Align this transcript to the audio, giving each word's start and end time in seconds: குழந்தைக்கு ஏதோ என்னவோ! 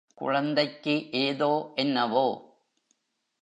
குழந்தைக்கு 0.13 1.09
ஏதோ 1.11 1.71
என்னவோ! 1.75 2.25